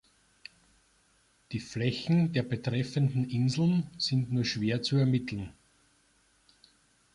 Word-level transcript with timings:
Die 1.51 1.59
Flächen 1.59 2.33
der 2.33 2.41
betreffenden 2.41 3.29
Inseln 3.29 3.87
sind 3.99 4.31
nur 4.31 4.45
schwer 4.45 4.81
zu 4.81 4.97
ermitteln. 4.97 5.53